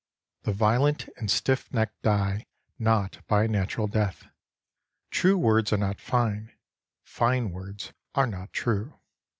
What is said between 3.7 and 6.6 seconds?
death. True words are not fine;